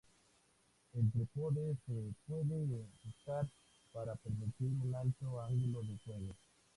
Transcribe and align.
El 0.93 1.11
trípode 1.11 1.77
se 1.85 1.93
puede 2.25 2.87
ajustar 3.03 3.47
para 3.93 4.15
permitir 4.15 4.71
un 4.83 4.95
alto 4.95 5.39
ángulo 5.39 5.83
de 5.83 5.95
fuego. 5.99 6.35